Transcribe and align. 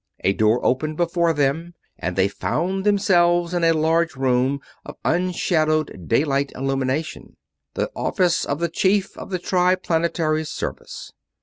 A 0.23 0.33
door 0.33 0.65
opened 0.65 0.97
before 0.97 1.31
them 1.31 1.75
and 1.99 2.15
they 2.15 2.27
found 2.27 2.83
themselves 2.87 3.53
in 3.53 3.63
a 3.63 3.71
large 3.71 4.15
room 4.15 4.59
of 4.83 4.95
unshadowed 5.05 6.07
daylight 6.07 6.51
illumination; 6.55 7.37
the 7.75 7.91
office 7.95 8.43
of 8.43 8.57
the 8.57 8.67
Chief 8.69 9.15
of 9.15 9.29
the 9.29 9.37
Triplanetary 9.37 10.43
Service. 10.47 11.13